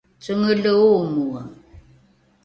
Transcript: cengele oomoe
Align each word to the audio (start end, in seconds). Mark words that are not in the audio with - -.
cengele 0.23 0.71
oomoe 0.85 1.41